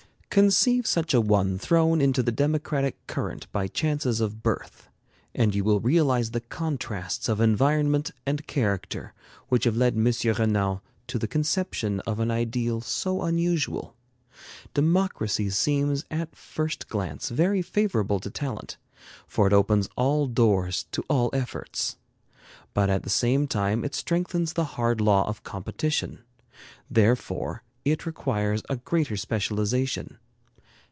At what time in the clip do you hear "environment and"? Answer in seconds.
7.41-8.47